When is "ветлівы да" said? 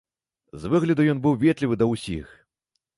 1.47-1.93